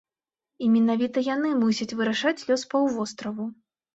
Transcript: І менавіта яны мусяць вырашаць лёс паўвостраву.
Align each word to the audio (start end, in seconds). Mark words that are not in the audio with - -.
І 0.67 0.67
менавіта 0.77 1.23
яны 1.27 1.51
мусяць 1.65 1.97
вырашаць 2.01 2.45
лёс 2.47 2.65
паўвостраву. 2.71 3.45